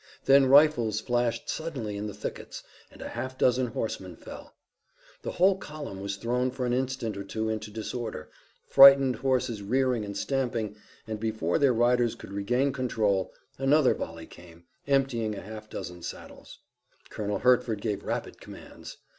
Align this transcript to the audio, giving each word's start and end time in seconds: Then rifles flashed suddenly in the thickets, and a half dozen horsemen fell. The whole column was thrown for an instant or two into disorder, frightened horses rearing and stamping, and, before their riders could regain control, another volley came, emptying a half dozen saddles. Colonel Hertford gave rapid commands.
Then 0.25 0.47
rifles 0.47 0.99
flashed 0.99 1.47
suddenly 1.47 1.95
in 1.95 2.07
the 2.07 2.13
thickets, 2.15 2.63
and 2.91 3.03
a 3.03 3.09
half 3.09 3.37
dozen 3.37 3.67
horsemen 3.67 4.15
fell. 4.15 4.55
The 5.21 5.33
whole 5.33 5.59
column 5.59 6.01
was 6.01 6.15
thrown 6.15 6.49
for 6.49 6.65
an 6.65 6.73
instant 6.73 7.15
or 7.17 7.23
two 7.23 7.49
into 7.49 7.69
disorder, 7.69 8.31
frightened 8.67 9.17
horses 9.17 9.61
rearing 9.61 10.03
and 10.03 10.17
stamping, 10.17 10.75
and, 11.05 11.19
before 11.19 11.59
their 11.59 11.71
riders 11.71 12.15
could 12.15 12.33
regain 12.33 12.73
control, 12.73 13.31
another 13.59 13.93
volley 13.93 14.25
came, 14.25 14.63
emptying 14.87 15.35
a 15.35 15.41
half 15.41 15.69
dozen 15.69 16.01
saddles. 16.01 16.57
Colonel 17.11 17.37
Hertford 17.37 17.79
gave 17.79 18.03
rapid 18.03 18.41
commands. 18.41 18.97